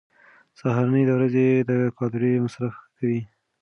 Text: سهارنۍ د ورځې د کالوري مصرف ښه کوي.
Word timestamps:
سهارنۍ 0.59 1.03
د 1.07 1.11
ورځې 1.17 1.47
د 1.69 1.71
کالوري 1.97 2.31
مصرف 2.45 2.71
ښه 2.81 2.87
کوي. 2.97 3.21